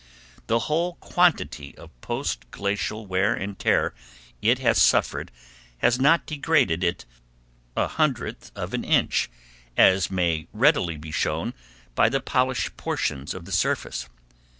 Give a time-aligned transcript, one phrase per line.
[0.47, 3.93] The whole quantity of post glacial wear and tear
[4.41, 5.29] it has suffered
[5.77, 7.05] has not degraded it
[7.77, 9.29] a hundredth of an inch,
[9.77, 11.53] as may readily be shown
[11.93, 14.09] by the polished portions of the surface.